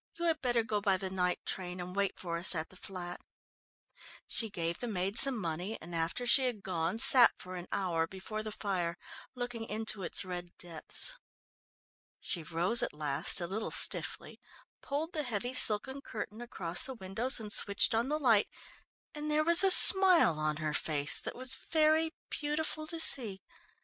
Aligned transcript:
You 0.17 0.25
had 0.25 0.41
better 0.41 0.63
go 0.63 0.81
by 0.81 0.97
the 0.97 1.11
night 1.11 1.45
train 1.45 1.79
and 1.79 1.95
wait 1.95 2.17
for 2.17 2.39
us 2.39 2.55
at 2.55 2.69
the 2.69 2.75
flat." 2.75 3.21
She 4.25 4.49
gave 4.49 4.79
the 4.79 4.87
maid 4.87 5.15
some 5.15 5.37
money 5.37 5.79
and 5.79 5.93
after 5.93 6.25
she 6.25 6.45
had 6.45 6.63
gone, 6.63 6.97
sat 6.97 7.33
for 7.37 7.55
an 7.55 7.67
hour 7.71 8.07
before 8.07 8.41
the 8.41 8.51
fire 8.51 8.97
looking 9.35 9.63
into 9.65 10.01
its 10.01 10.25
red 10.25 10.57
depths. 10.57 11.17
She 12.19 12.41
rose 12.41 12.81
at 12.81 12.93
last 12.95 13.39
a 13.39 13.45
little 13.45 13.69
stiffly, 13.69 14.39
pulled 14.81 15.13
the 15.13 15.21
heavy 15.21 15.53
silken 15.53 16.01
curtain 16.01 16.41
across 16.41 16.87
the 16.87 16.95
windows 16.95 17.39
and 17.39 17.53
switched 17.53 17.93
on 17.93 18.09
the 18.09 18.17
light, 18.17 18.47
and 19.13 19.29
there 19.29 19.43
was 19.43 19.63
a 19.63 19.69
smile 19.69 20.39
on 20.39 20.57
her 20.57 20.73
face 20.73 21.19
that 21.19 21.35
was 21.35 21.53
very 21.69 22.11
beautiful 22.31 22.87
to 22.87 22.99
see. 22.99 23.43